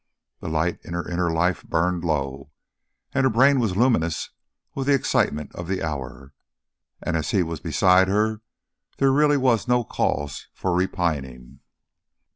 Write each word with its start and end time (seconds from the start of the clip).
The 0.39 0.49
light 0.49 0.79
in 0.83 0.93
her 0.95 1.07
inner 1.07 1.31
life 1.31 1.61
burned 1.61 2.03
low, 2.03 2.49
and 3.13 3.23
her 3.23 3.29
brain 3.29 3.59
was 3.59 3.77
luminous 3.77 4.31
with 4.73 4.87
the 4.87 4.95
excitement 4.95 5.53
of 5.53 5.67
the 5.67 5.83
hour. 5.83 6.33
And 7.03 7.15
as 7.15 7.29
he 7.29 7.43
was 7.43 7.59
beside 7.59 8.07
her, 8.07 8.41
there 8.97 9.11
really 9.11 9.37
was 9.37 9.67
no 9.67 9.83
cause 9.83 10.47
for 10.55 10.73
repining. 10.73 11.59